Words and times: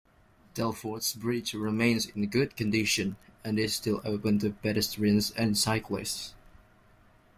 Telford's 0.55 1.13
bridge 1.13 1.53
remains 1.53 2.07
in 2.07 2.25
good 2.27 2.57
condition, 2.57 3.17
and 3.43 3.59
is 3.59 3.75
still 3.75 4.01
open 4.03 4.39
to 4.39 4.49
pedestrians 4.49 5.29
and 5.37 5.55
cyclists. 5.55 6.33